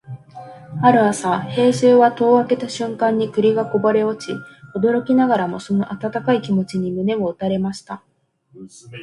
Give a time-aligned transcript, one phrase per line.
[0.81, 4.33] ある朝、兵十は戸を開けた瞬間に栗がこぼれ落ち、
[4.75, 8.01] 驚きながらもその温かい気持ちに胸を打たれました。